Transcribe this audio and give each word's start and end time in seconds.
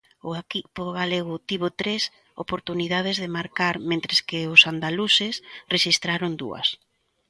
O 0.29 0.31
equipo 0.43 0.83
galego 0.99 1.35
tivo 1.49 1.67
tres 1.81 2.03
oportunidades 2.43 3.15
de 3.23 3.33
marcar, 3.37 3.75
mentres 3.89 4.19
que 4.29 4.39
os 4.53 4.61
andaluces 4.73 5.35
rexistraron 5.73 6.31
dúas. 6.41 6.67